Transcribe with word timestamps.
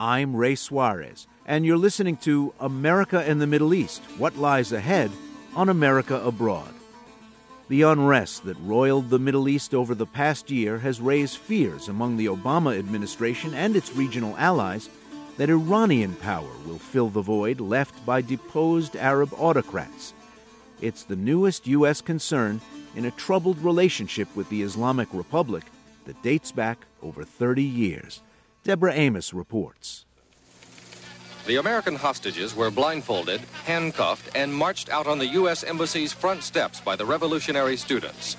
I'm 0.00 0.34
Ray 0.34 0.56
Suarez, 0.56 1.28
and 1.46 1.64
you're 1.64 1.76
listening 1.76 2.16
to 2.16 2.52
America 2.58 3.20
and 3.20 3.40
the 3.40 3.46
Middle 3.46 3.72
East 3.72 4.02
What 4.18 4.36
Lies 4.36 4.72
Ahead 4.72 5.12
on 5.54 5.68
America 5.68 6.16
Abroad. 6.16 6.74
The 7.68 7.82
unrest 7.82 8.44
that 8.44 8.56
roiled 8.58 9.08
the 9.08 9.20
Middle 9.20 9.48
East 9.48 9.72
over 9.72 9.94
the 9.94 10.04
past 10.04 10.50
year 10.50 10.78
has 10.78 11.00
raised 11.00 11.36
fears 11.36 11.88
among 11.88 12.16
the 12.16 12.26
Obama 12.26 12.76
administration 12.76 13.54
and 13.54 13.76
its 13.76 13.94
regional 13.94 14.36
allies 14.36 14.88
that 15.36 15.48
Iranian 15.48 16.16
power 16.16 16.50
will 16.66 16.80
fill 16.80 17.08
the 17.08 17.22
void 17.22 17.60
left 17.60 18.04
by 18.04 18.20
deposed 18.20 18.96
Arab 18.96 19.32
autocrats. 19.38 20.12
It's 20.80 21.04
the 21.04 21.14
newest 21.14 21.68
U.S. 21.68 22.00
concern 22.00 22.60
in 22.96 23.04
a 23.04 23.12
troubled 23.12 23.60
relationship 23.60 24.26
with 24.34 24.48
the 24.48 24.62
Islamic 24.62 25.06
Republic 25.12 25.62
that 26.06 26.20
dates 26.24 26.50
back 26.50 26.78
over 27.00 27.22
30 27.22 27.62
years. 27.62 28.22
Deborah 28.64 28.94
Amos 28.94 29.34
reports. 29.34 30.06
The 31.46 31.56
American 31.56 31.96
hostages 31.96 32.56
were 32.56 32.70
blindfolded, 32.70 33.42
handcuffed, 33.64 34.34
and 34.34 34.54
marched 34.54 34.88
out 34.88 35.06
on 35.06 35.18
the 35.18 35.26
U.S. 35.26 35.64
Embassy's 35.64 36.14
front 36.14 36.42
steps 36.42 36.80
by 36.80 36.96
the 36.96 37.04
revolutionary 37.04 37.76
students. 37.76 38.38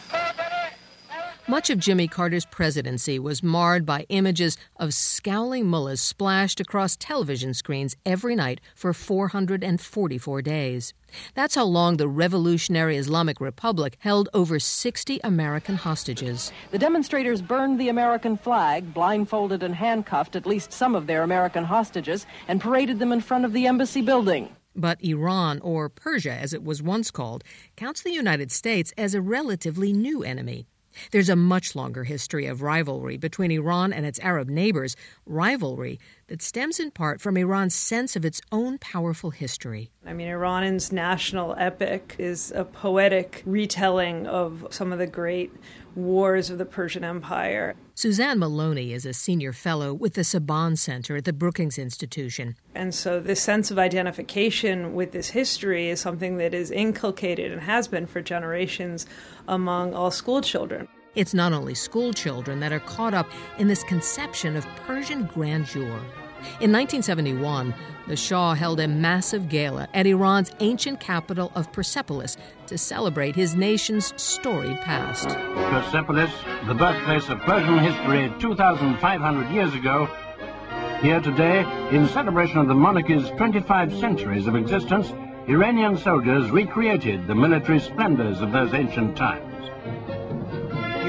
Much 1.48 1.70
of 1.70 1.78
Jimmy 1.78 2.08
Carter's 2.08 2.46
presidency 2.46 3.20
was 3.20 3.44
marred 3.44 3.86
by 3.86 4.08
images 4.10 4.58
of 4.78 4.96
scowling 4.96 5.68
mullahs 5.68 6.02
splashed 6.02 6.60
across 6.60 6.96
television 6.96 7.54
screens 7.54 7.96
every 8.04 8.36
night 8.36 8.60
for 8.74 8.94
444 8.94 10.42
days. 10.42 10.92
That's 11.36 11.54
how 11.54 11.66
long 11.66 11.98
the 11.98 12.08
Revolutionary 12.08 12.98
Islamic 12.98 13.40
Republic 13.40 13.98
held 14.00 14.28
over 14.34 14.58
60 14.58 15.20
American 15.24 15.76
hostages. 15.76 16.52
The 16.72 16.80
demonstrators 16.80 17.44
burned 17.44 17.80
the 17.80 17.90
American 17.90 18.38
flag, 18.38 18.92
blindfolded 18.92 19.62
and 19.62 19.76
handcuffed 19.76 20.36
at 20.36 20.48
least 20.48 20.74
some 20.74 20.96
of 20.96 21.06
their 21.06 21.22
American 21.22 21.66
hostages, 21.66 22.26
and 22.48 22.60
paraded 22.60 22.98
them 22.98 23.12
in 23.12 23.22
front 23.22 23.46
of 23.46 23.54
the 23.54 23.68
embassy 23.68 24.02
building. 24.02 24.50
But 24.76 25.00
Iran, 25.04 25.60
or 25.60 25.90
Persia 25.90 26.34
as 26.34 26.56
it 26.56 26.64
was 26.64 26.82
once 26.82 27.12
called, 27.12 27.44
counts 27.76 28.02
the 28.02 28.12
United 28.12 28.52
States 28.52 28.92
as 28.98 29.14
a 29.14 29.22
relatively 29.22 29.94
new 29.94 30.24
enemy. 30.24 30.66
There's 31.12 31.30
a 31.30 31.36
much 31.36 31.76
longer 31.76 32.04
history 32.04 32.46
of 32.46 32.62
rivalry 32.62 33.18
between 33.18 33.52
Iran 33.52 33.94
and 33.94 34.06
its 34.06 34.20
Arab 34.20 34.50
neighbors, 34.50 34.96
rivalry 35.26 36.00
that 36.28 36.42
stems 36.42 36.80
in 36.80 36.92
part 36.92 37.22
from 37.22 37.38
Iran's 37.38 37.76
sense 37.76 38.16
of 38.16 38.26
its 38.26 38.42
own 38.52 38.78
powerful 38.80 39.30
history. 39.30 39.92
I 40.06 40.14
mean, 40.14 40.28
Iran's 40.28 40.92
national 40.92 41.56
epic 41.58 42.16
is 42.18 42.52
a 42.56 42.66
poetic 42.66 43.44
retelling 43.46 44.28
of 44.28 44.68
some 44.72 44.92
of 44.92 45.00
the 45.00 45.08
great 45.08 45.52
wars 45.96 46.50
of 46.50 46.58
the 46.58 46.66
Persian 46.66 47.04
Empire. 47.04 47.76
Suzanne 47.94 48.40
Maloney 48.40 48.94
is 48.94 49.06
a 49.06 49.14
senior 49.14 49.54
fellow 49.54 49.94
with 49.94 50.14
the 50.14 50.22
Saban 50.22 50.78
Center 50.78 51.16
at 51.16 51.26
the 51.26 51.34
Brookings 51.34 51.78
Institution. 51.78 52.56
And 52.74 52.94
so, 52.94 53.20
this 53.20 53.42
sense 53.42 53.72
of 53.72 53.80
identification 53.80 54.94
with 54.94 55.12
this 55.12 55.30
history 55.30 55.90
is 55.90 56.02
something 56.02 56.38
that 56.38 56.54
is 56.54 56.72
inculcated 56.72 57.52
and 57.52 57.62
has 57.62 57.88
been 57.88 58.06
for 58.06 58.22
generations 58.22 59.06
among 59.48 59.94
all 59.94 60.12
school 60.12 60.42
children. 60.42 60.88
It's 61.16 61.34
not 61.34 61.54
only 61.54 61.76
school 61.76 62.12
children 62.12 62.60
that 62.60 62.74
are 62.74 62.80
caught 62.82 63.14
up 63.14 63.30
in 63.58 63.70
this 63.70 63.84
conception 63.86 64.58
of 64.58 64.66
Persian 64.86 65.26
grandeur. 65.28 66.02
In 66.62 66.72
1971, 66.72 67.74
the 68.08 68.16
Shah 68.16 68.54
held 68.54 68.80
a 68.80 68.88
massive 68.88 69.50
gala 69.50 69.88
at 69.94 70.06
Iran's 70.06 70.52
ancient 70.60 71.00
capital 71.00 71.52
of 71.56 71.72
Persepolis 71.72 72.38
to 72.68 72.78
celebrate 72.78 73.36
his 73.36 73.56
nation's 73.56 74.14
storied 74.22 74.80
past. 74.82 75.30
Persepolis, 75.30 76.32
the 76.68 76.74
birthplace 76.74 77.30
of 77.30 77.40
Persian 77.40 77.80
history 77.80 78.32
2,500 78.40 79.50
years 79.52 79.74
ago, 79.74 80.08
here 81.02 81.20
today, 81.20 81.66
in 81.92 82.08
celebration 82.10 82.58
of 82.58 82.68
the 82.68 82.74
monarchy's 82.74 83.30
25 83.32 83.94
centuries 83.98 84.48
of 84.48 84.56
existence, 84.56 85.12
Iranian 85.48 85.98
soldiers 85.98 86.50
recreated 86.52 87.28
the 87.28 87.36
military 87.36 87.80
splendors 87.80 88.42
of 88.42 88.52
those 88.52 88.74
ancient 88.74 89.16
times 89.16 89.46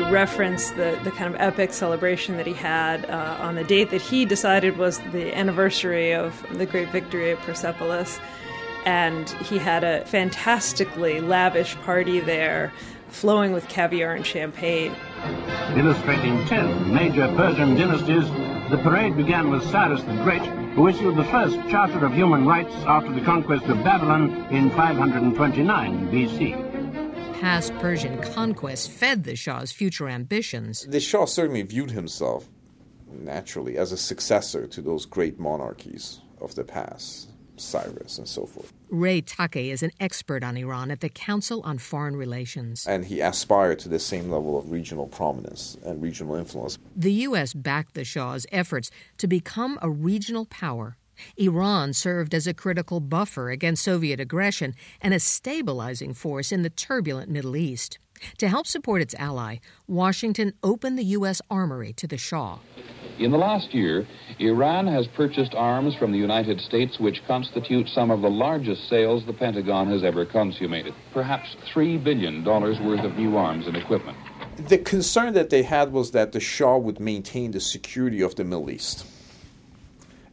you 0.07 0.13
reference 0.13 0.71
the, 0.71 0.99
the 1.05 1.11
kind 1.11 1.35
of 1.35 1.41
epic 1.41 1.73
celebration 1.73 2.37
that 2.37 2.47
he 2.47 2.53
had 2.53 3.09
uh, 3.11 3.37
on 3.41 3.55
the 3.55 3.65
date 3.65 3.91
that 3.91 4.01
he 4.01 4.25
decided 4.25 4.77
was 4.77 4.99
the 5.13 5.37
anniversary 5.37 6.13
of 6.13 6.45
the 6.57 6.67
great 6.67 6.91
victory 6.91 7.33
at 7.33 7.39
Persepolis. 7.39 8.19
And 8.85 9.29
he 9.29 9.59
had 9.59 9.83
a 9.85 10.05
fantastically 10.05 11.21
lavish 11.21 11.75
party 11.77 12.21
there, 12.21 12.73
flowing 13.09 13.53
with 13.53 13.69
caviar 13.69 14.15
and 14.15 14.25
champagne. 14.25 14.95
Illustrating 15.77 16.45
10 16.47 16.95
major 16.95 17.27
Persian 17.37 17.75
dynasties, 17.75 18.29
the 18.71 18.79
parade 18.83 19.17
began 19.17 19.51
with 19.51 19.63
Cyrus 19.71 20.03
the 20.03 20.15
Great, 20.23 20.43
who 20.75 20.89
issued 20.89 21.17
the 21.17 21.25
first 21.25 21.57
Charter 21.69 22.05
of 22.05 22.13
Human 22.13 22.47
Rights 22.47 22.75
after 22.87 23.13
the 23.13 23.23
conquest 23.23 23.65
of 23.65 23.83
Babylon 23.83 24.31
in 24.51 24.71
529 24.71 26.09
BC 26.11 26.66
past 27.41 27.75
Persian 27.81 28.21
conquests 28.23 28.87
fed 28.87 29.25
the 29.25 29.37
Shah's 29.37 29.71
future 29.71 30.09
ambitions. 30.09 30.87
The 30.89 31.01
Shah 31.01 31.27
certainly 31.27 31.63
viewed 31.63 31.91
himself, 31.91 32.49
naturally, 33.11 33.77
as 33.77 33.93
a 33.93 33.97
successor 33.97 34.67
to 34.67 34.81
those 34.81 35.05
great 35.05 35.39
monarchies 35.39 36.21
of 36.41 36.55
the 36.55 36.65
past. 36.65 37.31
Cyrus 37.59 38.19
and 38.19 38.29
so 38.29 38.45
forth. 38.45 38.73
Ray 38.91 39.23
Takeyh 39.23 39.73
is 39.73 39.83
an 39.83 39.91
expert 39.99 40.45
on 40.45 40.59
Iran 40.59 40.91
at 40.91 41.01
the 41.01 41.09
Council 41.09 41.63
on 41.63 41.79
Foreign 41.79 42.15
Relations. 42.15 42.87
And 42.87 43.07
he 43.07 43.21
aspired 43.21 43.79
to 43.81 43.89
the 43.89 43.99
same 43.99 44.31
level 44.31 44.59
of 44.59 44.71
regional 44.71 45.07
prominence 45.07 45.77
and 45.85 46.03
regional 46.03 46.35
influence. 46.35 46.79
The 46.95 47.13
U.S. 47.13 47.55
backed 47.55 47.95
the 47.95 48.05
Shah's 48.05 48.47
efforts 48.53 48.91
to 49.17 49.27
become 49.27 49.79
a 49.81 49.89
regional 49.89 50.45
power 50.45 50.99
Iran 51.37 51.93
served 51.93 52.35
as 52.35 52.47
a 52.47 52.55
critical 52.55 53.01
buffer 53.01 53.51
against 53.51 53.85
Soviet 53.85 54.21
aggression 54.21 54.75
and 55.01 55.15
a 55.15 55.21
stabilizing 55.21 56.15
force 56.15 56.53
in 56.53 56.63
the 56.63 56.71
turbulent 56.71 57.31
Middle 57.31 57.57
East. 57.57 57.99
To 58.39 58.49
help 58.49 58.67
support 58.67 59.03
its 59.03 59.15
ally, 59.19 59.59
Washington 59.87 60.53
opened 60.63 60.99
the 60.99 61.05
U.S. 61.05 61.43
armory 61.51 61.93
to 61.95 62.07
the 62.07 62.17
Shah. 62.17 62.59
In 63.19 63.31
the 63.31 63.39
last 63.39 63.73
year, 63.75 64.07
Iran 64.39 64.87
has 64.87 65.07
purchased 65.17 65.55
arms 65.55 65.95
from 65.95 66.13
the 66.13 66.19
United 66.19 66.61
States 66.61 66.99
which 67.01 67.23
constitute 67.27 67.89
some 67.89 68.11
of 68.11 68.21
the 68.21 68.29
largest 68.29 68.89
sales 68.91 69.25
the 69.25 69.33
Pentagon 69.33 69.91
has 69.91 70.05
ever 70.05 70.27
consummated. 70.27 70.95
Perhaps 71.15 71.57
$3 71.75 72.03
billion 72.05 72.45
worth 72.45 73.05
of 73.05 73.17
new 73.17 73.37
arms 73.37 73.67
and 73.67 73.77
equipment. 73.77 74.19
The 74.69 74.79
concern 74.79 75.33
that 75.33 75.49
they 75.49 75.63
had 75.63 75.93
was 75.93 76.11
that 76.11 76.33
the 76.33 76.41
Shah 76.41 76.77
would 76.77 77.01
maintain 77.01 77.53
the 77.53 77.61
security 77.61 78.21
of 78.21 78.35
the 78.35 78.45
Middle 78.45 78.71
East. 78.71 79.07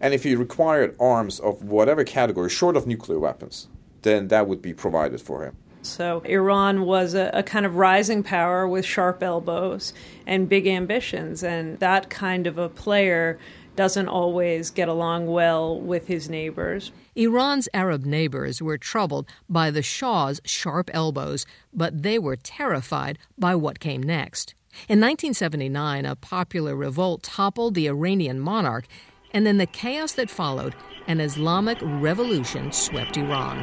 And 0.04 0.14
if 0.14 0.24
he 0.24 0.36
required 0.36 0.98
arms 1.00 1.40
of 1.40 1.64
whatever 1.64 2.04
category, 2.04 2.50
short 2.50 2.76
of 2.76 2.86
nuclear 2.86 3.20
weapons, 3.20 3.70
then 4.02 4.28
that 4.28 4.50
would 4.50 4.62
be 4.62 4.74
provided 4.74 5.22
for 5.22 5.46
him. 5.46 5.56
So 5.82 6.22
Iran 6.26 6.82
was 6.82 7.14
a, 7.14 7.32
a, 7.34 7.42
kind 7.42 7.66
of 7.66 7.78
rising 7.78 8.22
power 8.22 8.68
with 8.68 8.86
sharp 8.86 9.24
elbows 9.24 9.94
and 10.28 10.50
big 10.50 10.68
ambitions, 10.68 11.42
and 11.42 11.80
that 11.80 12.10
kind 12.10 12.48
of 12.48 12.58
a 12.58 12.68
player 12.68 13.40
doesn't 13.78 14.10
always 14.10 14.72
get 14.72 14.90
along 14.90 15.28
well 15.28 15.80
with 15.80 16.08
his 16.08 16.30
neighbors. 16.30 16.92
Iran's 17.16 17.70
Arab 17.74 18.06
neighbors 18.06 18.62
were 18.62 18.78
troubled 18.78 19.26
by 19.50 19.72
the 19.72 19.82
Shah's 19.82 20.42
sharp 20.44 20.90
elbows, 20.94 21.46
but 21.74 22.04
they 22.04 22.20
were 22.20 22.36
terrified 22.36 23.18
by 23.38 23.56
what 23.56 23.80
came 23.80 24.04
next. 24.04 24.54
In 24.90 25.00
1979, 25.00 26.06
a 26.06 26.16
popular 26.18 26.76
revolt 26.76 27.24
toppled 27.24 27.74
the 27.74 27.88
Iranian 27.88 28.40
monarch 28.40 28.86
and 29.34 29.46
then 29.46 29.58
the 29.58 29.66
chaos 29.66 30.14
that 30.14 30.30
followed, 30.30 30.76
an 31.08 31.20
Islamic 31.20 31.78
revolution 31.82 32.72
swept 32.72 33.18
Iran. 33.18 33.60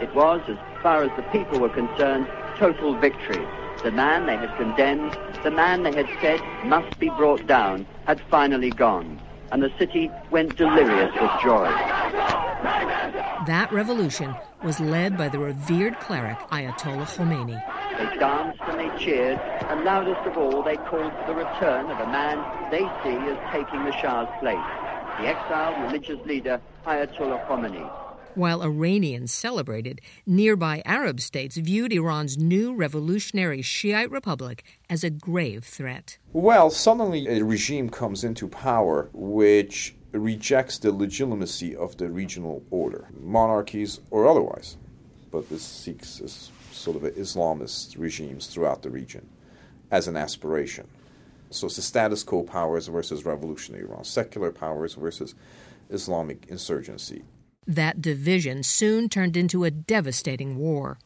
It 0.00 0.14
was, 0.14 0.40
as 0.48 0.56
far 0.82 1.02
as 1.02 1.10
the 1.16 1.22
people 1.30 1.58
were 1.58 1.68
concerned, 1.68 2.28
total 2.56 2.98
victory. 2.98 3.44
The 3.82 3.90
man 3.90 4.26
they 4.26 4.36
had 4.36 4.56
condemned, 4.56 5.16
the 5.42 5.50
man 5.50 5.82
they 5.82 5.92
had 5.92 6.08
said 6.20 6.40
must 6.64 6.98
be 6.98 7.10
brought 7.10 7.46
down, 7.46 7.86
had 8.06 8.20
finally 8.30 8.70
gone, 8.70 9.20
and 9.52 9.62
the 9.62 9.72
city 9.78 10.10
went 10.30 10.56
delirious 10.56 11.12
with 11.20 11.30
joy. 11.42 11.66
That 13.46 13.68
revolution 13.72 14.34
was 14.62 14.80
led 14.80 15.16
by 15.16 15.28
the 15.28 15.38
revered 15.38 15.98
cleric 16.00 16.38
Ayatollah 16.50 17.06
Khomeini. 17.06 17.62
They 17.98 18.16
danced 18.16 18.60
and 18.62 18.78
they 18.78 19.04
cheered, 19.04 19.40
and 19.40 19.84
loudest 19.84 20.24
of 20.24 20.36
all, 20.36 20.62
they 20.62 20.76
called 20.76 21.12
for 21.12 21.24
the 21.26 21.34
return 21.34 21.90
of 21.90 21.98
a 21.98 22.06
man 22.06 22.38
they 22.70 22.86
see 23.02 23.16
as 23.16 23.38
taking 23.52 23.84
the 23.84 23.90
Shah's 24.00 24.28
place, 24.38 24.56
the 25.18 25.26
exiled 25.26 25.82
religious 25.82 26.24
leader 26.24 26.60
Ayatollah 26.86 27.44
Khomeini. 27.48 27.90
While 28.36 28.62
Iranians 28.62 29.32
celebrated, 29.32 30.00
nearby 30.24 30.80
Arab 30.84 31.18
states 31.20 31.56
viewed 31.56 31.92
Iran's 31.92 32.38
new 32.38 32.72
revolutionary 32.72 33.62
Shiite 33.62 34.12
republic 34.12 34.62
as 34.88 35.02
a 35.02 35.10
grave 35.10 35.64
threat. 35.64 36.18
Well, 36.32 36.70
suddenly 36.70 37.26
a 37.26 37.42
regime 37.42 37.90
comes 37.90 38.22
into 38.22 38.46
power 38.46 39.10
which 39.12 39.96
rejects 40.12 40.78
the 40.78 40.92
legitimacy 40.92 41.74
of 41.74 41.96
the 41.96 42.10
regional 42.10 42.62
order, 42.70 43.08
monarchies 43.20 43.98
or 44.12 44.28
otherwise. 44.28 44.76
But 45.32 45.48
this 45.48 45.62
seeks 45.62 46.20
sort 46.78 46.96
of 46.96 47.02
Islamist 47.02 47.98
regimes 47.98 48.46
throughout 48.46 48.82
the 48.82 48.90
region 48.90 49.28
as 49.90 50.08
an 50.08 50.16
aspiration. 50.16 50.86
So 51.50 51.66
it's 51.66 51.76
the 51.76 51.82
status 51.82 52.22
quo 52.22 52.42
powers 52.42 52.88
versus 52.88 53.24
revolutionary 53.24 53.84
Iran, 53.84 54.04
secular 54.04 54.52
powers 54.52 54.94
versus 54.94 55.34
Islamic 55.90 56.46
insurgency. 56.48 57.22
That 57.66 58.00
division 58.00 58.62
soon 58.62 59.08
turned 59.08 59.36
into 59.36 59.64
a 59.64 59.70
devastating 59.70 60.56
war. 60.58 60.98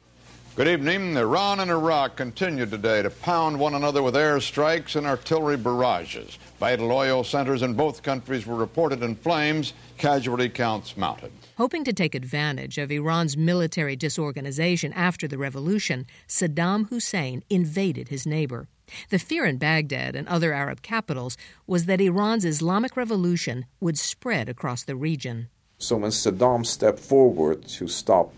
Good 0.55 0.69
evening. 0.69 1.17
Iran 1.17 1.61
and 1.61 1.71
Iraq 1.71 2.17
continue 2.17 2.67
today 2.67 3.03
to 3.03 3.09
pound 3.09 3.59
one 3.59 3.75
another 3.75 4.03
with 4.03 4.15
airstrikes 4.15 4.97
and 4.97 5.07
artillery 5.07 5.57
barrages. 5.57 6.39
Vital 6.63 6.93
oil 6.93 7.25
centers 7.25 7.61
in 7.61 7.75
both 7.75 8.05
countries 8.05 8.47
were 8.47 8.55
reported 8.55 9.03
in 9.03 9.17
flames, 9.17 9.73
casualty 9.99 10.49
counts 10.49 10.97
mounted. 10.97 11.33
Hoping 11.59 11.83
to 11.83 11.93
take 11.93 12.15
advantage 12.15 12.79
of 12.79 12.93
Iran's 12.93 13.37
military 13.37 13.97
disorganization 13.97 14.93
after 14.93 15.27
the 15.27 15.39
revolution, 15.39 16.07
Saddam 16.29 16.89
Hussein 16.89 17.43
invaded 17.51 18.11
his 18.11 18.29
neighbor. 18.29 18.69
The 19.11 19.19
fear 19.19 19.45
in 19.45 19.59
Baghdad 19.59 20.15
and 20.15 20.29
other 20.29 20.53
Arab 20.53 20.83
capitals 20.83 21.37
was 21.67 21.87
that 21.87 22.01
Iran's 22.01 22.45
Islamic 22.45 22.97
revolution 22.97 23.65
would 23.81 23.99
spread 23.99 24.49
across 24.49 24.85
the 24.85 24.95
region. 24.95 25.49
So 25.79 25.97
when 25.97 26.13
Saddam 26.13 26.65
stepped 26.65 27.01
forward 27.01 27.67
to 27.71 27.89
stop 27.89 28.33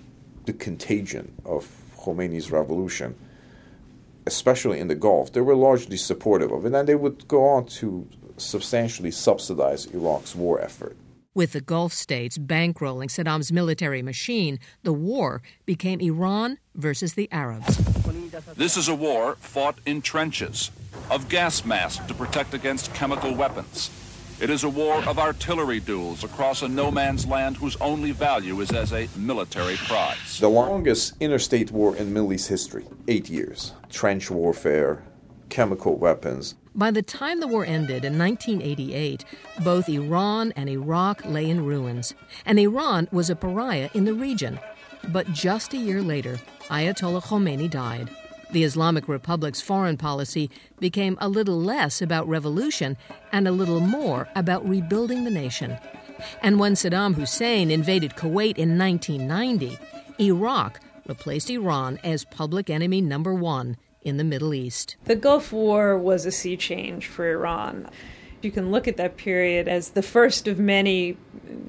the 0.46 0.54
contagion 0.54 1.34
of 1.44 1.70
Khomeini's 1.98 2.50
revolution, 2.50 3.16
especially 4.26 4.80
in 4.80 4.88
the 4.88 4.94
Gulf, 4.94 5.32
they 5.32 5.40
were 5.40 5.54
largely 5.54 5.96
supportive 5.96 6.52
of 6.52 6.64
it, 6.64 6.74
and 6.74 6.88
they 6.88 6.94
would 6.94 7.28
go 7.28 7.44
on 7.44 7.66
to 7.66 8.08
substantially 8.36 9.10
subsidize 9.10 9.86
Iraq's 9.86 10.34
war 10.34 10.60
effort. 10.60 10.96
With 11.34 11.52
the 11.52 11.60
Gulf 11.60 11.92
states 11.92 12.38
bankrolling 12.38 13.10
Saddam's 13.10 13.50
military 13.50 14.02
machine, 14.02 14.60
the 14.84 14.92
war 14.92 15.42
became 15.66 16.00
Iran 16.00 16.58
versus 16.76 17.14
the 17.14 17.28
Arabs. 17.32 17.76
This 18.56 18.76
is 18.76 18.88
a 18.88 18.94
war 18.94 19.36
fought 19.40 19.78
in 19.84 20.00
trenches, 20.00 20.70
of 21.10 21.28
gas 21.28 21.64
masks 21.64 22.06
to 22.06 22.14
protect 22.14 22.54
against 22.54 22.94
chemical 22.94 23.34
weapons. 23.34 23.90
It 24.44 24.50
is 24.50 24.62
a 24.62 24.68
war 24.68 24.96
of 25.08 25.18
artillery 25.18 25.80
duels 25.80 26.22
across 26.22 26.60
a 26.60 26.68
no 26.68 26.90
man's 26.90 27.24
land 27.24 27.56
whose 27.56 27.76
only 27.76 28.10
value 28.10 28.60
is 28.60 28.72
as 28.72 28.92
a 28.92 29.08
military 29.16 29.76
prize. 29.76 30.38
The 30.38 30.50
longest 30.50 31.14
interstate 31.18 31.70
war 31.70 31.96
in 31.96 32.12
Middle 32.12 32.30
East 32.30 32.48
history, 32.48 32.84
eight 33.08 33.30
years. 33.30 33.72
Trench 33.88 34.30
warfare, 34.30 35.02
chemical 35.48 35.96
weapons. 35.96 36.56
By 36.74 36.90
the 36.90 37.00
time 37.00 37.40
the 37.40 37.46
war 37.46 37.64
ended 37.64 38.04
in 38.04 38.18
1988, 38.18 39.24
both 39.62 39.88
Iran 39.88 40.52
and 40.56 40.68
Iraq 40.68 41.24
lay 41.24 41.48
in 41.48 41.64
ruins, 41.64 42.12
and 42.44 42.58
Iran 42.58 43.08
was 43.12 43.30
a 43.30 43.36
pariah 43.36 43.88
in 43.94 44.04
the 44.04 44.12
region. 44.12 44.60
But 45.08 45.32
just 45.32 45.72
a 45.72 45.78
year 45.78 46.02
later, 46.02 46.38
Ayatollah 46.68 47.24
Khomeini 47.24 47.70
died. 47.70 48.10
The 48.54 48.62
Islamic 48.62 49.08
Republic's 49.08 49.60
foreign 49.60 49.96
policy 49.96 50.48
became 50.78 51.18
a 51.20 51.28
little 51.28 51.60
less 51.60 52.00
about 52.00 52.28
revolution 52.28 52.96
and 53.32 53.48
a 53.48 53.50
little 53.50 53.80
more 53.80 54.28
about 54.36 54.64
rebuilding 54.68 55.24
the 55.24 55.30
nation. 55.32 55.76
And 56.40 56.60
when 56.60 56.74
Saddam 56.74 57.16
Hussein 57.16 57.72
invaded 57.72 58.14
Kuwait 58.14 58.56
in 58.56 58.78
1990, 58.78 59.76
Iraq 60.20 60.78
replaced 61.08 61.50
Iran 61.50 61.98
as 62.04 62.24
public 62.26 62.70
enemy 62.70 63.00
number 63.00 63.34
one 63.34 63.76
in 64.02 64.18
the 64.18 64.24
Middle 64.24 64.54
East. 64.54 64.94
The 65.06 65.16
Gulf 65.16 65.52
War 65.52 65.98
was 65.98 66.24
a 66.24 66.30
sea 66.30 66.56
change 66.56 67.08
for 67.08 67.28
Iran. 67.28 67.90
You 68.40 68.52
can 68.52 68.70
look 68.70 68.86
at 68.86 68.96
that 68.98 69.16
period 69.16 69.66
as 69.66 69.90
the 69.90 70.02
first 70.02 70.46
of 70.46 70.60
many, 70.60 71.16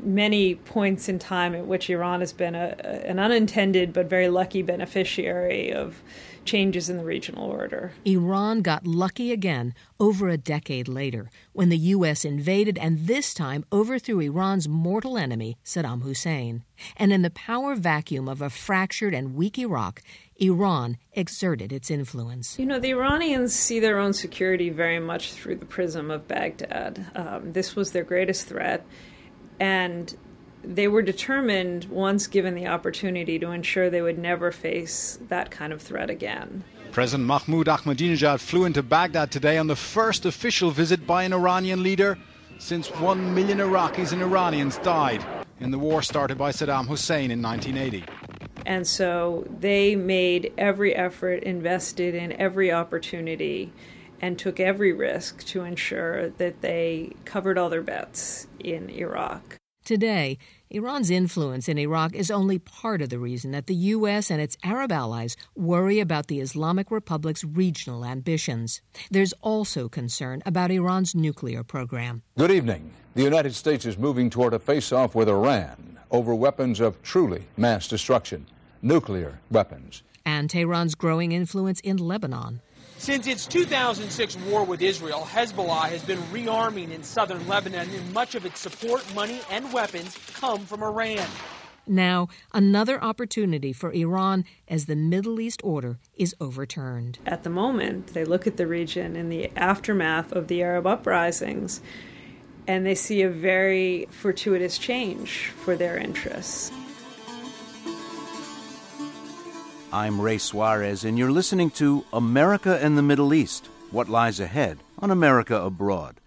many 0.04 0.54
points 0.54 1.10
in 1.10 1.18
time 1.18 1.56
at 1.56 1.66
which 1.66 1.90
Iran 1.90 2.20
has 2.20 2.32
been 2.32 2.54
a, 2.54 2.76
an 3.06 3.18
unintended 3.18 3.92
but 3.92 4.06
very 4.08 4.30
lucky 4.30 4.62
beneficiary 4.62 5.74
of 5.74 6.04
changes 6.46 6.90
in 6.90 6.98
the 6.98 7.04
regional 7.04 7.50
order. 7.50 7.94
Iran 8.06 8.62
got 8.62 8.88
lucky 8.88 9.32
again 9.32 9.74
over 10.00 10.30
a 10.30 10.38
decade 10.38 10.88
later 10.88 11.30
when 11.54 11.70
the 11.70 11.78
U.S. 11.78 12.24
invaded 12.24 12.78
and 12.78 13.08
this 13.08 13.34
time 13.34 13.66
overthrew 13.72 14.20
Iran's 14.20 14.68
mortal 14.68 15.18
enemy, 15.18 15.58
Saddam 15.64 16.04
Hussein. 16.04 16.64
And 16.98 17.12
in 17.12 17.22
the 17.22 17.30
power 17.30 17.76
vacuum 17.76 18.28
of 18.28 18.42
a 18.42 18.50
fractured 18.50 19.14
and 19.14 19.36
weak 19.36 19.58
Iraq, 19.58 20.02
Iran 20.38 20.98
exerted 21.14 21.72
its 21.72 21.90
influence. 21.90 22.60
You 22.60 22.66
know, 22.66 22.80
the 22.80 22.92
Iranians 22.92 23.56
see 23.56 23.80
their 23.80 23.98
own 23.98 24.14
security 24.14 24.70
very 24.70 25.00
much 25.00 25.34
through 25.34 25.56
the 25.56 25.66
prism 25.66 26.12
of 26.12 26.28
Baghdad. 26.28 27.06
Um, 27.16 27.54
this 27.54 27.76
was 27.76 27.92
their 27.92 28.04
greatest 28.04 28.48
threat. 28.48 28.86
And 29.60 30.14
they 30.68 30.88
were 30.88 31.02
determined, 31.02 31.86
once 31.86 32.28
given 32.28 32.56
the 32.56 32.68
opportunity, 32.68 33.40
to 33.40 33.52
ensure 33.52 33.90
they 33.90 34.02
would 34.02 34.18
never 34.20 34.52
face 34.52 35.20
that 35.30 35.52
kind 35.52 35.72
of 35.72 35.82
threat 35.82 36.10
again. 36.10 36.64
President 36.92 37.28
Mahmoud 37.28 37.68
Ahmadinejad 37.68 38.40
flew 38.40 38.66
into 38.66 38.82
Baghdad 38.82 39.32
today 39.32 39.58
on 39.58 39.68
the 39.68 39.76
first 39.76 40.26
official 40.26 40.72
visit 40.72 41.06
by 41.06 41.24
an 41.24 41.34
Iranian 41.34 41.84
leader 41.84 42.18
since 42.58 42.88
one 43.00 43.36
million 43.36 43.58
Iraqis 43.58 44.14
and 44.14 44.22
Iranians 44.22 44.78
died 44.78 45.24
in 45.60 45.72
the 45.72 45.80
war 45.80 46.02
started 46.02 46.38
by 46.38 46.52
Saddam 46.52 46.88
Hussein 46.88 47.32
in 47.32 47.42
1980. 47.42 48.06
And 48.66 48.88
so 48.88 49.46
they 49.60 49.96
made 49.96 50.54
every 50.58 50.96
effort, 50.96 51.44
invested 51.44 52.16
in 52.16 52.32
every 52.34 52.72
opportunity, 52.72 53.72
and 54.22 54.40
took 54.40 54.60
every 54.60 54.94
risk 54.94 55.44
to 55.46 55.64
ensure 55.64 56.30
that 56.30 56.62
they 56.62 57.12
covered 57.26 57.58
all 57.58 57.70
their 57.70 57.84
bets 57.84 58.48
in 58.60 58.90
Iraq. 58.90 59.58
Today, 59.86 60.40
Iran's 60.72 61.12
influence 61.12 61.70
in 61.70 61.78
Iraq 61.78 62.16
is 62.16 62.32
only 62.32 62.58
part 62.58 63.04
of 63.04 63.10
the 63.10 63.20
reason 63.20 63.52
that 63.52 63.68
the 63.68 63.76
U.S. 63.94 64.32
and 64.32 64.42
its 64.42 64.58
Arab 64.64 64.92
allies 64.92 65.38
worry 65.56 66.00
about 66.00 66.26
the 66.26 66.40
Islamic 66.40 66.90
Republic's 66.90 67.44
regional 67.44 68.04
ambitions. 68.04 68.82
There's 69.12 69.34
also 69.44 69.88
concern 69.88 70.42
about 70.44 70.72
Iran's 70.72 71.14
nuclear 71.14 71.64
program. 71.64 72.24
Good 72.36 72.50
evening. 72.50 72.94
The 73.14 73.22
United 73.22 73.54
States 73.54 73.86
is 73.86 73.96
moving 73.96 74.32
toward 74.32 74.56
a 74.56 74.60
face 74.60 74.92
off 74.92 75.14
with 75.14 75.30
Iran 75.30 76.00
over 76.10 76.34
weapons 76.34 76.80
of 76.80 77.00
truly 77.04 77.44
mass 77.56 77.88
destruction, 77.88 78.48
nuclear 78.82 79.38
weapons. 79.52 80.02
And 80.26 80.50
Tehran's 80.50 80.96
growing 80.96 81.32
influence 81.32 81.80
in 81.82 81.98
Lebanon. 81.98 82.60
Since 82.98 83.28
its 83.28 83.46
2006 83.46 84.38
war 84.48 84.64
with 84.64 84.82
Israel, 84.82 85.28
Hezbollah 85.30 85.90
has 85.90 86.04
been 86.04 86.20
rearming 86.32 86.92
in 86.92 87.04
southern 87.04 87.48
Lebanon, 87.48 87.90
and 87.90 88.14
much 88.14 88.36
of 88.36 88.46
its 88.46 88.60
support, 88.60 89.04
money, 89.14 89.42
and 89.52 89.72
weapons 89.72 90.18
come 90.34 90.66
from 90.66 90.82
Iran. 90.82 91.28
Now, 91.88 92.30
another 92.52 93.04
opportunity 93.04 93.74
for 93.74 93.92
Iran 93.92 94.44
as 94.68 94.86
the 94.86 94.96
Middle 94.96 95.40
East 95.40 95.62
order 95.64 96.00
is 96.16 96.36
overturned. 96.42 97.20
At 97.26 97.44
the 97.44 97.52
moment, 97.52 98.08
they 98.08 98.26
look 98.26 98.48
at 98.48 98.58
the 98.58 98.66
region 98.66 99.16
in 99.16 99.30
the 99.30 99.52
aftermath 99.56 100.32
of 100.32 100.48
the 100.48 100.64
Arab 100.64 100.88
uprisings 100.88 101.82
and 102.68 102.86
they 102.86 102.96
see 102.96 103.22
a 103.22 103.30
very 103.30 104.08
fortuitous 104.10 104.78
change 104.78 105.52
for 105.58 105.76
their 105.76 105.98
interests. 105.98 106.72
I'm 109.96 110.20
Ray 110.20 110.40
Suarez, 110.40 111.06
and 111.06 111.18
you're 111.18 111.32
listening 111.32 111.70
to 111.70 112.04
America 112.12 112.78
and 112.84 112.98
the 112.98 113.02
Middle 113.02 113.34
East 113.34 113.68
What 113.92 114.10
Lies 114.10 114.42
Ahead 114.42 114.80
on 115.00 115.10
America 115.10 115.56
Abroad. 115.56 116.20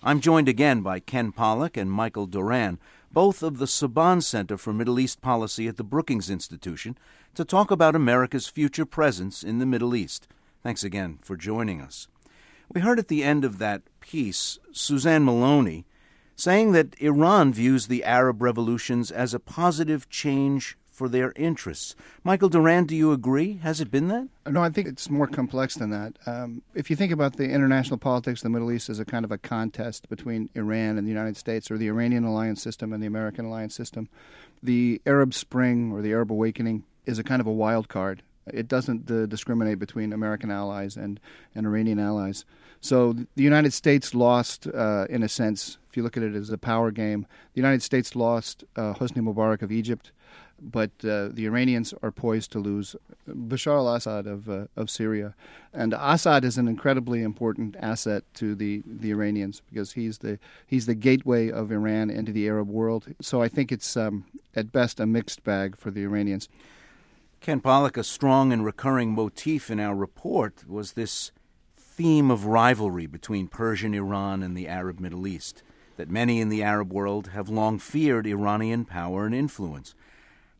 I'm 0.00 0.20
joined 0.20 0.48
again 0.48 0.80
by 0.82 1.00
Ken 1.00 1.32
Pollack 1.32 1.76
and 1.76 1.90
Michael 1.90 2.26
Doran, 2.26 2.78
both 3.10 3.42
of 3.42 3.58
the 3.58 3.64
Saban 3.64 4.22
Center 4.22 4.56
for 4.56 4.72
Middle 4.72 5.00
East 5.00 5.20
Policy 5.22 5.66
at 5.66 5.76
the 5.76 5.82
Brookings 5.82 6.30
Institution, 6.30 6.96
to 7.34 7.44
talk 7.44 7.72
about 7.72 7.96
America's 7.96 8.46
future 8.46 8.86
presence 8.86 9.42
in 9.42 9.58
the 9.58 9.66
Middle 9.66 9.96
East. 9.96 10.28
Thanks 10.62 10.84
again 10.84 11.18
for 11.20 11.36
joining 11.36 11.80
us. 11.80 12.06
We 12.72 12.80
heard 12.80 13.00
at 13.00 13.08
the 13.08 13.24
end 13.24 13.44
of 13.44 13.58
that 13.58 13.82
piece 13.98 14.60
Suzanne 14.70 15.24
Maloney 15.24 15.84
saying 16.36 16.70
that 16.74 16.94
Iran 17.00 17.52
views 17.52 17.88
the 17.88 18.04
Arab 18.04 18.40
revolutions 18.40 19.10
as 19.10 19.34
a 19.34 19.40
positive 19.40 20.08
change 20.08 20.78
for 20.96 21.10
their 21.10 21.34
interests. 21.36 21.94
Michael 22.24 22.48
Doran, 22.48 22.86
do 22.86 22.96
you 22.96 23.12
agree? 23.12 23.58
Has 23.58 23.82
it 23.82 23.90
been 23.90 24.08
that? 24.08 24.28
No, 24.50 24.62
I 24.62 24.70
think 24.70 24.88
it's 24.88 25.10
more 25.10 25.26
complex 25.26 25.74
than 25.74 25.90
that. 25.90 26.14
Um, 26.24 26.62
if 26.74 26.88
you 26.88 26.96
think 26.96 27.12
about 27.12 27.36
the 27.36 27.50
international 27.50 27.98
politics 27.98 28.40
of 28.40 28.44
the 28.44 28.50
Middle 28.50 28.72
East 28.72 28.88
as 28.88 28.98
a 28.98 29.04
kind 29.04 29.22
of 29.22 29.30
a 29.30 29.36
contest 29.36 30.08
between 30.08 30.48
Iran 30.54 30.96
and 30.96 31.06
the 31.06 31.12
United 31.12 31.36
States, 31.36 31.70
or 31.70 31.76
the 31.76 31.88
Iranian 31.88 32.24
alliance 32.24 32.62
system 32.62 32.94
and 32.94 33.02
the 33.02 33.06
American 33.06 33.44
alliance 33.44 33.74
system, 33.74 34.08
the 34.62 35.02
Arab 35.04 35.34
Spring 35.34 35.92
or 35.92 36.00
the 36.00 36.12
Arab 36.12 36.32
Awakening 36.32 36.84
is 37.04 37.18
a 37.18 37.24
kind 37.24 37.42
of 37.42 37.46
a 37.46 37.52
wild 37.52 37.88
card. 37.88 38.22
It 38.46 38.66
doesn't 38.66 39.10
uh, 39.10 39.26
discriminate 39.26 39.78
between 39.78 40.14
American 40.14 40.50
allies 40.50 40.96
and, 40.96 41.20
and 41.54 41.66
Iranian 41.66 41.98
allies. 41.98 42.46
So 42.80 43.12
the 43.12 43.42
United 43.42 43.72
States 43.74 44.14
lost, 44.14 44.66
uh, 44.66 45.06
in 45.10 45.22
a 45.22 45.28
sense, 45.28 45.76
if 45.90 45.96
you 45.96 46.02
look 46.02 46.16
at 46.16 46.22
it 46.22 46.34
as 46.34 46.50
a 46.50 46.58
power 46.58 46.90
game, 46.90 47.26
the 47.52 47.60
United 47.60 47.82
States 47.82 48.14
lost 48.14 48.64
uh, 48.76 48.94
Hosni 48.94 49.22
Mubarak 49.22 49.62
of 49.62 49.72
Egypt 49.72 50.12
but 50.60 50.90
uh, 51.04 51.28
the 51.28 51.46
Iranians 51.46 51.92
are 52.02 52.10
poised 52.10 52.50
to 52.52 52.58
lose 52.58 52.96
Bashar 53.28 53.76
al-Assad 53.76 54.26
of 54.26 54.48
uh, 54.48 54.66
of 54.76 54.90
Syria, 54.90 55.34
and 55.72 55.94
Assad 55.96 56.44
is 56.44 56.58
an 56.58 56.68
incredibly 56.68 57.22
important 57.22 57.76
asset 57.78 58.24
to 58.34 58.54
the, 58.54 58.82
the 58.86 59.10
Iranians 59.10 59.62
because 59.68 59.92
he's 59.92 60.18
the 60.18 60.38
he's 60.66 60.86
the 60.86 60.94
gateway 60.94 61.50
of 61.50 61.70
Iran 61.70 62.10
into 62.10 62.32
the 62.32 62.46
Arab 62.46 62.68
world. 62.68 63.14
So 63.20 63.42
I 63.42 63.48
think 63.48 63.70
it's 63.70 63.96
um, 63.96 64.24
at 64.54 64.72
best 64.72 65.00
a 65.00 65.06
mixed 65.06 65.44
bag 65.44 65.76
for 65.76 65.90
the 65.90 66.02
Iranians. 66.02 66.48
Ken 67.40 67.60
Pollack, 67.60 67.96
a 67.96 68.02
strong 68.02 68.52
and 68.52 68.64
recurring 68.64 69.12
motif 69.12 69.70
in 69.70 69.78
our 69.78 69.94
report 69.94 70.68
was 70.68 70.92
this 70.92 71.30
theme 71.76 72.30
of 72.30 72.44
rivalry 72.44 73.06
between 73.06 73.46
Persian 73.46 73.94
Iran 73.94 74.42
and 74.42 74.56
the 74.56 74.68
Arab 74.68 75.00
Middle 75.00 75.26
East, 75.26 75.62
that 75.96 76.10
many 76.10 76.40
in 76.40 76.48
the 76.48 76.62
Arab 76.62 76.92
world 76.92 77.28
have 77.28 77.48
long 77.48 77.78
feared 77.78 78.26
Iranian 78.26 78.84
power 78.84 79.26
and 79.26 79.34
influence. 79.34 79.94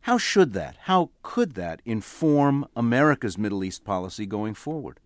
How 0.07 0.17
should 0.17 0.53
that, 0.53 0.77
how 0.83 1.09
could 1.21 1.55
that 1.55 1.81
inform 1.83 2.65
America's 2.77 3.37
Middle 3.37 3.61
East 3.61 3.83
policy 3.83 4.25
going 4.25 4.53
forward? 4.53 5.01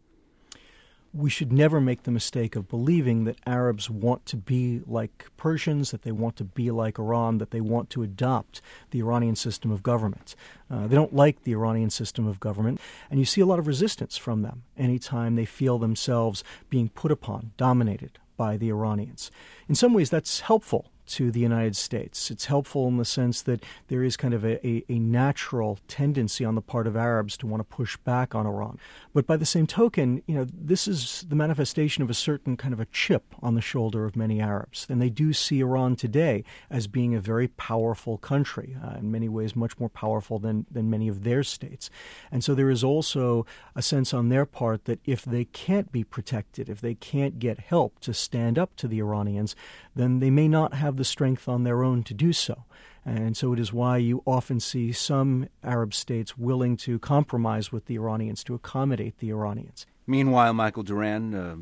we 1.13 1.29
should 1.29 1.51
never 1.51 1.81
make 1.81 2.03
the 2.03 2.11
mistake 2.11 2.55
of 2.55 2.69
believing 2.69 3.25
that 3.25 3.37
Arabs 3.45 3.89
want 3.89 4.25
to 4.25 4.37
be 4.37 4.81
like 4.87 5.29
Persians, 5.35 5.91
that 5.91 6.03
they 6.03 6.11
want 6.11 6.37
to 6.37 6.45
be 6.45 6.71
like 6.71 6.97
Iran, 6.97 7.37
that 7.39 7.51
they 7.51 7.59
want 7.59 7.89
to 7.89 8.01
adopt 8.01 8.61
the 8.91 8.99
Iranian 8.99 9.35
system 9.35 9.71
of 9.71 9.83
government. 9.83 10.35
Uh, 10.69 10.87
they 10.87 10.95
don't 10.95 11.13
like 11.13 11.43
the 11.43 11.51
Iranian 11.51 11.89
system 11.89 12.25
of 12.25 12.39
government, 12.39 12.79
and 13.09 13.19
you 13.19 13.25
see 13.25 13.41
a 13.41 13.45
lot 13.45 13.59
of 13.59 13.67
resistance 13.67 14.15
from 14.15 14.41
them 14.41 14.63
anytime 14.77 15.35
they 15.35 15.43
feel 15.43 15.77
themselves 15.77 16.45
being 16.69 16.87
put 16.87 17.11
upon, 17.11 17.51
dominated 17.57 18.17
by 18.37 18.55
the 18.55 18.69
Iranians. 18.69 19.31
In 19.67 19.75
some 19.75 19.93
ways, 19.93 20.09
that's 20.09 20.39
helpful 20.39 20.90
to 21.07 21.31
the 21.31 21.39
United 21.39 21.75
States. 21.75 22.31
It's 22.31 22.45
helpful 22.45 22.87
in 22.87 22.97
the 22.97 23.05
sense 23.05 23.41
that 23.43 23.63
there 23.87 24.03
is 24.03 24.15
kind 24.15 24.33
of 24.33 24.43
a, 24.43 24.65
a, 24.65 24.83
a, 24.89 24.99
natural 24.99 25.79
tendency 25.87 26.45
on 26.45 26.55
the 26.55 26.61
part 26.61 26.87
of 26.87 26.95
Arabs 26.95 27.35
to 27.37 27.47
want 27.47 27.59
to 27.59 27.75
push 27.75 27.97
back 27.97 28.33
on 28.33 28.45
Iran. 28.45 28.77
But 29.13 29.27
by 29.27 29.37
the 29.37 29.45
same 29.45 29.67
token, 29.67 30.21
you 30.25 30.35
know, 30.35 30.45
this 30.53 30.87
is 30.87 31.25
the 31.27 31.35
manifestation 31.35 32.01
of 32.03 32.09
a 32.09 32.13
certain 32.13 32.55
kind 32.55 32.73
of 32.73 32.79
a 32.79 32.85
chip 32.85 33.35
on 33.41 33.55
the 33.55 33.61
shoulder 33.61 34.05
of 34.05 34.15
many 34.15 34.39
Arabs. 34.39 34.85
And 34.89 35.01
they 35.01 35.09
do 35.09 35.33
see 35.33 35.59
Iran 35.59 35.95
today 35.95 36.43
as 36.69 36.87
being 36.87 37.13
a 37.13 37.19
very 37.19 37.47
powerful 37.49 38.17
country, 38.17 38.77
uh, 38.83 38.97
in 38.97 39.11
many 39.11 39.27
ways 39.27 39.55
much 39.55 39.79
more 39.79 39.89
powerful 39.89 40.39
than, 40.39 40.65
than 40.71 40.89
many 40.89 41.07
of 41.07 41.23
their 41.23 41.43
states. 41.43 41.89
And 42.31 42.43
so 42.43 42.55
there 42.55 42.69
is 42.69 42.83
also 42.83 43.45
a 43.75 43.81
sense 43.81 44.13
on 44.13 44.29
their 44.29 44.45
part 44.45 44.85
that 44.85 44.99
if 45.05 45.25
they 45.25 45.45
can't 45.45 45.91
be 45.91 46.03
protected, 46.03 46.69
if 46.69 46.79
they 46.79 46.95
can't 46.95 47.39
get 47.39 47.59
help 47.59 47.99
to 48.01 48.13
stand 48.13 48.57
up 48.57 48.75
to 48.77 48.87
the 48.87 48.99
Iranians, 48.99 49.55
then 49.95 50.19
they 50.19 50.29
may 50.29 50.47
not 50.47 50.73
have 50.73 50.90
the 50.97 51.05
strength 51.05 51.47
on 51.47 51.63
their 51.63 51.83
own 51.83 52.03
to 52.03 52.13
do 52.13 52.33
so. 52.33 52.65
And 53.03 53.35
so 53.35 53.53
it 53.53 53.59
is 53.59 53.73
why 53.73 53.97
you 53.97 54.21
often 54.25 54.59
see 54.59 54.91
some 54.91 55.47
Arab 55.63 55.93
states 55.93 56.37
willing 56.37 56.77
to 56.77 56.99
compromise 56.99 57.71
with 57.71 57.85
the 57.85 57.95
Iranians 57.95 58.43
to 58.43 58.53
accommodate 58.53 59.17
the 59.17 59.29
Iranians. 59.29 59.85
Meanwhile, 60.05 60.53
Michael 60.53 60.83
Doran, 60.83 61.33
uh, 61.33 61.55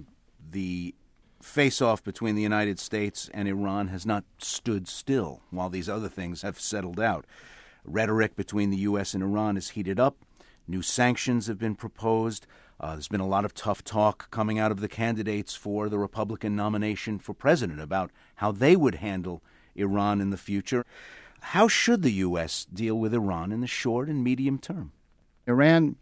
the 0.51 0.93
face 1.41 1.81
off 1.81 2.03
between 2.03 2.35
the 2.35 2.41
United 2.41 2.79
States 2.79 3.29
and 3.33 3.47
Iran 3.47 3.87
has 3.87 4.05
not 4.05 4.25
stood 4.37 4.87
still 4.87 5.41
while 5.49 5.69
these 5.69 5.87
other 5.87 6.09
things 6.09 6.41
have 6.41 6.59
settled 6.59 6.99
out. 6.99 7.25
Rhetoric 7.85 8.35
between 8.35 8.69
the 8.69 8.77
U.S. 8.77 9.13
and 9.13 9.23
Iran 9.23 9.55
is 9.55 9.69
heated 9.69 9.99
up. 9.99 10.17
New 10.67 10.81
sanctions 10.81 11.47
have 11.47 11.57
been 11.57 11.75
proposed. 11.75 12.45
Uh, 12.79 12.93
there's 12.93 13.09
been 13.09 13.19
a 13.19 13.27
lot 13.27 13.45
of 13.45 13.53
tough 13.53 13.83
talk 13.83 14.31
coming 14.31 14.57
out 14.57 14.71
of 14.71 14.79
the 14.79 14.87
candidates 14.87 15.53
for 15.53 15.89
the 15.89 15.99
Republican 15.99 16.55
nomination 16.55 17.19
for 17.19 17.33
president 17.33 17.81
about 17.81 18.09
how 18.35 18.51
they 18.51 18.75
would 18.75 18.95
handle 18.95 19.41
Iran 19.75 20.21
in 20.21 20.29
the 20.29 20.37
future. 20.37 20.85
How 21.41 21.67
should 21.67 22.01
the 22.01 22.11
U.S. 22.11 22.65
deal 22.73 22.95
with 22.95 23.13
Iran 23.13 23.51
in 23.51 23.61
the 23.61 23.67
short 23.67 24.07
and 24.07 24.23
medium 24.23 24.57
term? 24.57 24.91
Iran 25.45 25.95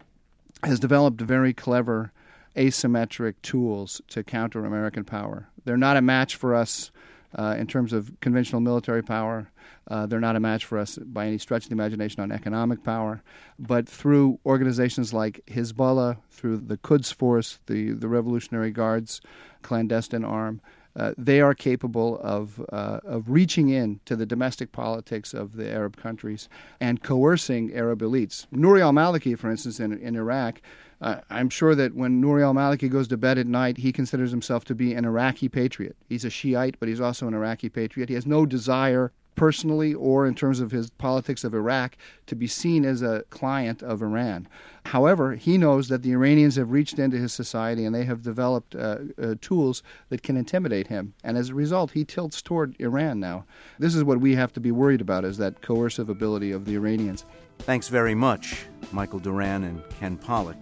has 0.64 0.80
developed 0.80 1.22
very 1.22 1.54
clever 1.54 2.12
asymmetric 2.56 3.36
tools 3.42 4.02
to 4.10 4.24
counter 4.24 4.66
American 4.66 5.04
power. 5.04 5.50
They're 5.64 5.78
not 5.78 5.98
a 5.98 6.02
match 6.02 6.36
for 6.36 6.56
us 6.56 6.92
uh, 7.36 7.56
in 7.58 7.68
terms 7.68 7.94
of 7.94 8.12
conventional 8.22 8.62
military 8.62 9.04
power. 9.04 9.50
Uh, 9.90 10.06
they're 10.06 10.20
not 10.20 10.36
a 10.36 10.40
match 10.40 10.66
for 10.66 10.78
us 10.78 10.98
by 10.98 11.28
any 11.28 11.38
stretch 11.38 11.64
of 11.64 11.70
the 11.70 11.76
imagination 11.76 12.22
on 12.22 12.32
economic 12.32 12.84
power. 12.84 13.22
But 13.58 13.88
through 13.88 14.40
organizations 14.46 15.14
like 15.14 15.42
Hezbollah, 15.48 16.18
through 16.30 16.58
the 16.58 16.78
Quds 16.78 17.12
Force, 17.12 17.60
the, 17.68 17.92
the 17.92 18.08
Revolutionary 18.08 18.72
Guard's 18.72 19.22
clandestine 19.62 20.26
arm, 20.26 20.62
uh, 20.98 21.14
they 21.16 21.40
are 21.40 21.54
capable 21.54 22.20
of 22.22 22.60
uh, 22.74 23.00
of 23.04 23.30
reaching 23.30 23.70
in 23.70 24.00
to 24.06 24.16
the 24.16 24.26
domestic 24.26 24.72
politics 24.72 25.32
of 25.32 25.56
the 25.56 25.72
Arab 25.72 25.96
countries 25.96 26.50
and 26.80 27.04
coercing 27.04 27.72
Arab 27.74 28.00
elites. 28.00 28.48
Nouri 28.52 28.82
al-Maliki, 28.82 29.38
for 29.38 29.52
instance, 29.52 29.80
in, 29.80 29.94
in 29.94 30.16
Iraq, 30.16 30.60
uh, 31.02 31.18
I'm 31.30 31.50
sure 31.50 31.76
that 31.76 31.96
when 31.96 32.22
Nouri 32.22 32.44
al-Maliki 32.44 32.90
goes 32.90 33.08
to 33.10 33.18
bed 33.18 33.38
at 33.38 33.48
night, 33.48 33.78
he 33.78 33.92
considers 33.92 34.32
himself 34.32 34.66
to 34.66 34.76
be 34.76 34.94
an 34.94 35.06
Iraqi 35.06 35.48
patriot. 35.48 35.96
He's 36.10 36.26
a 36.26 36.30
Shiite, 36.30 36.80
but 36.80 36.90
he's 36.90 37.02
also 37.02 37.28
an 37.28 37.34
Iraqi 37.34 37.70
patriot. 37.70 38.10
He 38.10 38.16
has 38.16 38.26
no 38.26 38.46
desire 38.46 39.12
personally 39.38 39.94
or 39.94 40.26
in 40.26 40.36
terms 40.36 40.60
of 40.60 40.72
his 40.72 40.90
politics 40.90 41.46
of 41.46 41.54
Iraq 41.54 41.96
to 42.26 42.36
be 42.36 42.48
seen 42.48 42.84
as 42.84 43.02
a 43.02 43.24
client 43.30 43.82
of 43.82 44.02
Iran. 44.02 44.48
However, 44.88 45.36
he 45.36 45.58
knows 45.58 45.88
that 45.88 46.02
the 46.02 46.12
Iranians 46.12 46.56
have 46.56 46.72
reached 46.72 46.98
into 47.00 47.18
his 47.18 47.32
society 47.32 47.86
and 47.86 47.96
they 47.96 48.04
have 48.04 48.24
developed 48.24 48.76
uh, 48.76 48.98
uh, 49.22 49.36
tools 49.40 49.84
that 50.10 50.24
can 50.24 50.36
intimidate 50.36 50.88
him. 50.88 51.14
And 51.24 51.38
as 51.38 51.50
a 51.50 51.54
result, 51.54 51.92
he 51.92 52.04
tilts 52.04 52.42
toward 52.42 52.76
Iran 52.80 53.20
now. 53.20 53.46
This 53.80 53.96
is 53.96 54.04
what 54.04 54.20
we 54.20 54.36
have 54.36 54.52
to 54.54 54.60
be 54.60 54.72
worried 54.72 55.02
about 55.02 55.24
is 55.24 55.38
that 55.38 55.62
coercive 55.62 56.10
ability 56.10 56.52
of 56.52 56.66
the 56.66 56.76
Iranians. 56.76 57.24
Thanks 57.60 57.88
very 57.88 58.16
much, 58.16 58.66
Michael 58.92 59.20
Doran 59.20 59.64
and 59.64 59.82
Ken 60.00 60.18
Pollack. 60.18 60.58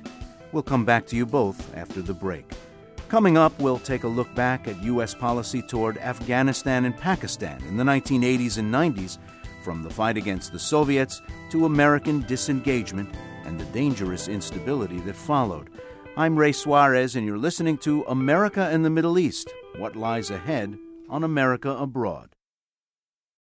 We'll 0.56 0.64
come 0.64 0.86
back 0.86 1.06
to 1.08 1.18
you 1.18 1.26
both 1.26 1.76
after 1.76 2.02
the 2.02 2.14
break. 2.14 2.50
Coming 3.10 3.38
up, 3.38 3.52
we'll 3.60 3.78
take 3.78 4.06
a 4.06 4.08
look 4.08 4.34
back 4.36 4.70
at 4.70 4.84
U.S. 4.84 5.14
policy 5.14 5.62
toward 5.62 5.98
Afghanistan 5.98 6.86
and 6.86 6.96
Pakistan 6.98 7.62
in 7.68 7.76
the 7.76 7.84
1980s 7.84 8.58
and 8.58 8.74
90s, 8.74 9.18
from 9.66 9.84
the 9.84 9.90
fight 9.90 10.16
against 10.16 10.54
the 10.54 10.60
Soviets 10.60 11.22
to 11.52 11.66
American 11.66 12.22
disengagement 12.22 13.14
and 13.44 13.60
the 13.60 13.66
dangerous 13.66 14.30
instability 14.30 15.02
that 15.02 15.18
followed. 15.18 15.72
I'm 16.16 16.38
Ray 16.38 16.54
Suarez, 16.54 17.18
and 17.18 17.26
you're 17.28 17.38
listening 17.38 17.78
to 17.80 18.04
America 18.04 18.70
and 18.72 18.86
the 18.86 18.90
Middle 18.90 19.20
East 19.20 19.54
What 19.76 19.98
Lies 19.98 20.32
Ahead 20.32 20.78
on 21.10 21.26
America 21.26 21.72
Abroad. 21.72 22.35